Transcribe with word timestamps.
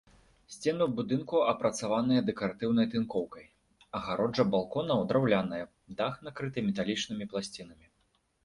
Сцены 0.51 0.85
будынку 0.99 1.35
апрацаваныя 1.51 2.21
дэкаратыўнай 2.29 2.89
тынкоўкай, 2.93 3.45
агароджа 3.99 4.47
балконаў 4.57 5.07
драўляная, 5.13 5.63
дах 6.01 6.13
накрыты 6.31 6.59
металічнымі 6.71 7.25
пласцінамі. 7.35 7.85